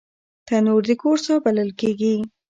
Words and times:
تنور 0.47 0.81
د 0.89 0.91
کور 1.01 1.17
ساه 1.25 1.39
بلل 1.45 1.69
کېږي 1.79 2.15